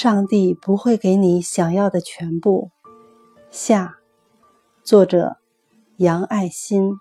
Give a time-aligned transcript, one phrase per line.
[0.00, 2.70] 上帝不会给你想要的全部。
[3.50, 3.96] 下，
[4.84, 5.38] 作者
[5.96, 6.92] 杨爱新。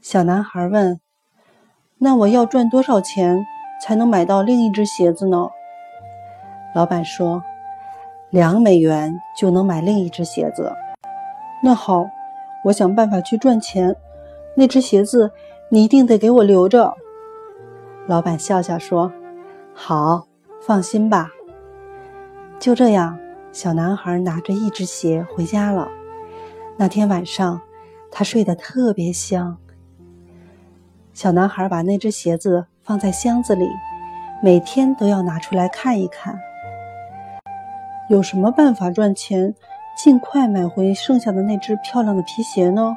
[0.00, 1.00] 小男孩问
[1.98, 3.44] ：“那我要赚多少钱
[3.82, 5.48] 才能买到另一只鞋子呢？”
[6.72, 7.42] 老板说
[8.30, 10.72] ：“两美元就能买另一只鞋子。”
[11.64, 12.06] 那好，
[12.66, 13.96] 我想办法去赚钱。
[14.54, 15.32] 那只鞋子
[15.68, 16.94] 你一定得给我留着。”
[18.06, 19.12] 老板笑笑说
[19.74, 20.26] ：“好，
[20.62, 21.30] 放心吧。”
[22.58, 23.18] 就这样，
[23.52, 25.88] 小男孩拿着一只鞋回家了。
[26.76, 27.60] 那天晚上，
[28.10, 29.58] 他睡得特别香。
[31.12, 33.68] 小男孩把那只鞋子放在箱子里，
[34.42, 36.38] 每天都要拿出来看一看。
[38.08, 39.54] 有什么办法赚钱，
[39.96, 42.96] 尽快买回剩下的那只漂亮的皮鞋呢？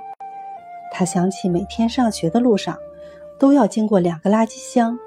[0.92, 2.78] 他想起每天上学的路上，
[3.38, 4.98] 都要经过两个垃圾箱，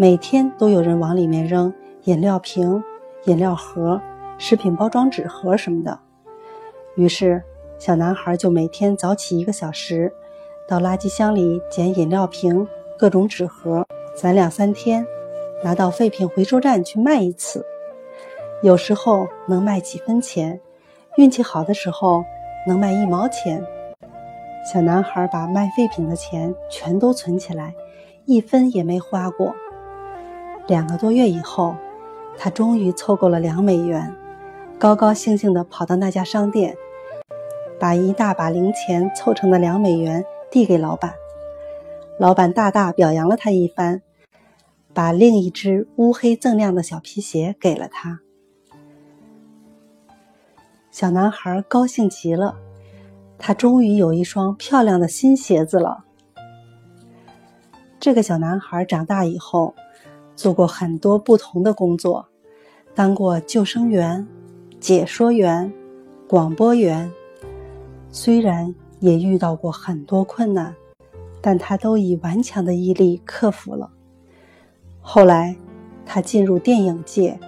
[0.00, 2.80] 每天都有人往里面扔饮料瓶、
[3.24, 4.00] 饮料盒、
[4.38, 5.98] 食品包装纸盒什么的。
[6.94, 7.42] 于是，
[7.80, 10.12] 小男孩就每天早起一个小时，
[10.68, 12.64] 到垃圾箱里捡饮料瓶、
[12.96, 15.04] 各种纸盒，攒两三天，
[15.64, 17.66] 拿到废品回收站去卖一次。
[18.62, 20.60] 有时候能卖几分钱，
[21.16, 22.22] 运气好的时候
[22.68, 23.60] 能卖一毛钱。
[24.72, 27.74] 小男孩把卖废品的钱全都存起来，
[28.26, 29.52] 一分也没花过。
[30.68, 31.74] 两个多月以后，
[32.36, 34.14] 他终于凑够了两美元，
[34.78, 36.76] 高高兴兴地跑到那家商店，
[37.80, 41.14] 把一大把零钱凑成的两美元递给老板。
[42.18, 44.02] 老板大大表扬了他一番，
[44.92, 48.20] 把另一只乌黑锃亮的小皮鞋给了他。
[50.90, 52.56] 小男孩高兴极了。
[53.40, 56.04] 他终于有一双漂亮的新鞋子了。
[58.00, 59.76] 这个小男孩长大以后，
[60.38, 62.24] 做过很多不同的工作，
[62.94, 64.24] 当过救生员、
[64.78, 65.72] 解说员、
[66.28, 67.10] 广播员。
[68.12, 70.72] 虽然也遇到过很多困难，
[71.40, 73.90] 但他都以顽强的毅力克服了。
[75.00, 75.56] 后来，
[76.06, 77.40] 他进入电影界，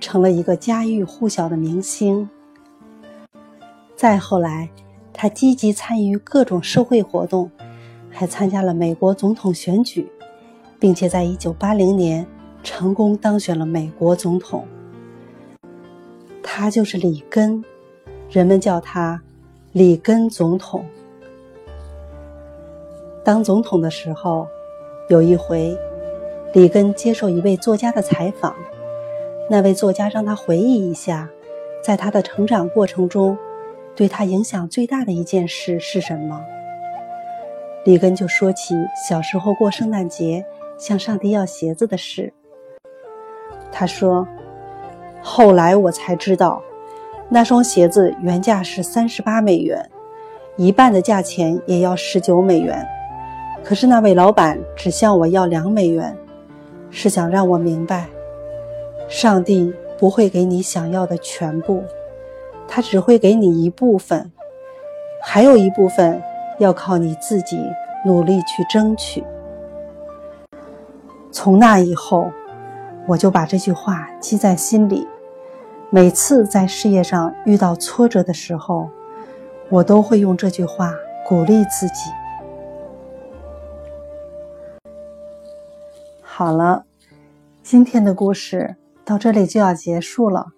[0.00, 2.28] 成了一个家喻户晓的明星。
[3.94, 4.68] 再后来，
[5.12, 7.52] 他积极参与各种社会活动，
[8.10, 10.10] 还参加了美国总统选举，
[10.82, 12.26] 并且在1980年
[12.64, 14.66] 成功当选了美国总统。
[16.42, 17.64] 他就是里根，
[18.28, 19.22] 人们叫他
[19.70, 20.84] 里根总统。
[23.24, 24.48] 当总统的时候，
[25.08, 25.78] 有一回，
[26.52, 28.52] 里根接受一位作家的采访，
[29.48, 31.30] 那位作家让他回忆一下，
[31.80, 33.38] 在他的成长过程中。
[33.94, 36.40] 对他影响最大的一件事是什么？
[37.84, 38.74] 里根就说起
[39.08, 40.44] 小时候过圣诞节
[40.82, 42.32] 向上帝要鞋子的事。
[43.70, 44.26] 他说
[45.22, 46.60] ：“后来我才知道，
[47.28, 49.88] 那双鞋子原价是三十八美元，
[50.56, 52.84] 一半的价钱也要十九美元。
[53.62, 56.18] 可是那位老板只向我要两美元，
[56.90, 58.08] 是想让我明白，
[59.08, 61.80] 上帝不会给你想要的全部。”
[62.66, 64.32] 他只会给你一部分，
[65.22, 66.20] 还有一部分
[66.58, 67.60] 要靠你自己
[68.04, 69.22] 努力去争取。
[71.32, 72.30] 从那以后，
[73.08, 75.08] 我就把这句话记在心里。
[75.90, 78.88] 每次在事业上遇到挫折的时候，
[79.70, 80.92] 我都会用这句话
[81.26, 82.10] 鼓励自己。
[86.20, 86.84] 好了，
[87.62, 90.48] 今天的故事到这里就要结束了。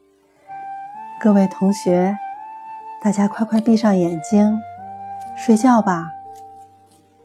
[1.20, 2.16] 各位同学，
[3.02, 4.60] 大家快快闭上眼睛，
[5.36, 6.10] 睡觉吧，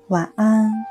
[0.07, 0.88] 晚安。